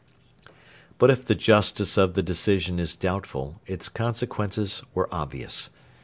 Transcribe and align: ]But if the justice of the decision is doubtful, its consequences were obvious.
]But 0.97 1.11
if 1.11 1.25
the 1.27 1.35
justice 1.35 1.95
of 1.95 2.15
the 2.15 2.23
decision 2.23 2.79
is 2.79 2.95
doubtful, 2.95 3.61
its 3.67 3.87
consequences 3.87 4.81
were 4.95 5.07
obvious. 5.13 5.69